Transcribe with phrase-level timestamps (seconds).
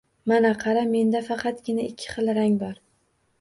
[0.29, 2.83] Mana, qara, menda faqatgina ikki xil rang bor